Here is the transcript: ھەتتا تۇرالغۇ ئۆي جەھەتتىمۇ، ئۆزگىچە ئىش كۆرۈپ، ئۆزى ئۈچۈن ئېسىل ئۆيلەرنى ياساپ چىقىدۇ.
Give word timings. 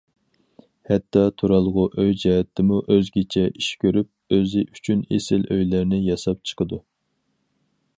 ھەتتا 0.91 1.25
تۇرالغۇ 1.41 1.83
ئۆي 2.03 2.15
جەھەتتىمۇ، 2.23 2.79
ئۆزگىچە 2.95 3.45
ئىش 3.51 3.69
كۆرۈپ، 3.85 4.37
ئۆزى 4.39 4.67
ئۈچۈن 4.67 5.05
ئېسىل 5.11 5.49
ئۆيلەرنى 5.51 6.05
ياساپ 6.11 6.45
چىقىدۇ. 6.53 6.87